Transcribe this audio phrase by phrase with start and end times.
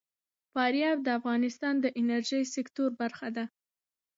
[0.53, 3.45] فاریاب د افغانستان د انرژۍ سکتور برخه ده.